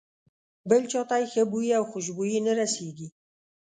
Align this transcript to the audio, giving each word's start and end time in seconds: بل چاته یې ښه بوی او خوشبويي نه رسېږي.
بل 0.69 0.83
چاته 0.91 1.15
یې 1.21 1.27
ښه 1.31 1.43
بوی 1.51 1.69
او 1.77 1.83
خوشبويي 1.91 2.39
نه 2.47 2.53
رسېږي. 2.59 3.07